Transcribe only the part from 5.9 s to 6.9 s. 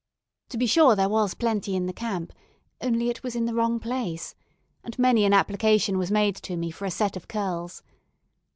was made to me for a